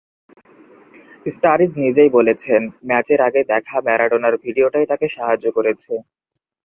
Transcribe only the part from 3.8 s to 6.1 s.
ম্যারাডোনার ভিডিওটাই তাঁকে সাহায্য করেছে।